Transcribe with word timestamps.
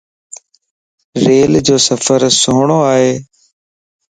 ريلَ 1.27 1.53
جو 1.67 1.75
سفر 1.87 2.19
سھڻو 2.41 2.79
ائي. 2.91 3.11